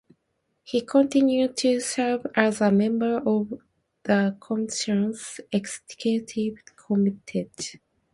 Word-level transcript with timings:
He 0.63 0.81
continues 0.81 1.53
to 1.57 1.79
serve 1.79 2.25
as 2.35 2.59
a 2.59 2.71
member 2.71 3.17
of 3.17 3.53
the 4.01 4.35
Commission's 4.41 5.39
Executive 5.51 6.57
Committee. 6.75 7.47